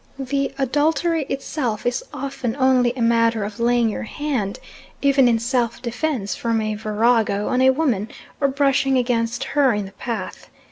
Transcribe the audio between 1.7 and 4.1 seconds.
is often only a matter of laying your